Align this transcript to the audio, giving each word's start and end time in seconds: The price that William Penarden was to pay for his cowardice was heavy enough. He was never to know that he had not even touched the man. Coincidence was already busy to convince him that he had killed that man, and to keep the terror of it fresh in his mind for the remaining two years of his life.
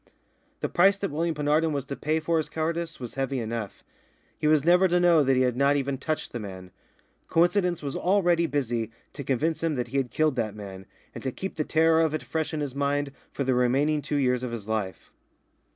The 0.61 0.67
price 0.67 0.97
that 0.97 1.11
William 1.11 1.35
Penarden 1.35 1.73
was 1.73 1.85
to 1.85 1.95
pay 1.95 2.19
for 2.19 2.37
his 2.37 2.49
cowardice 2.49 2.99
was 2.99 3.13
heavy 3.13 3.37
enough. 3.39 3.83
He 4.35 4.47
was 4.47 4.65
never 4.65 4.87
to 4.87 4.99
know 4.99 5.21
that 5.23 5.35
he 5.35 5.43
had 5.43 5.55
not 5.55 5.75
even 5.75 5.99
touched 5.99 6.31
the 6.31 6.39
man. 6.39 6.71
Coincidence 7.27 7.83
was 7.83 7.95
already 7.95 8.47
busy 8.47 8.89
to 9.13 9.23
convince 9.23 9.61
him 9.61 9.75
that 9.75 9.89
he 9.89 9.97
had 9.97 10.09
killed 10.09 10.37
that 10.37 10.55
man, 10.55 10.87
and 11.13 11.21
to 11.23 11.31
keep 11.31 11.53
the 11.55 11.63
terror 11.63 12.01
of 12.01 12.15
it 12.15 12.23
fresh 12.23 12.51
in 12.51 12.61
his 12.61 12.73
mind 12.73 13.11
for 13.31 13.43
the 13.43 13.53
remaining 13.53 14.01
two 14.01 14.15
years 14.15 14.41
of 14.41 14.51
his 14.51 14.67
life. 14.67 15.11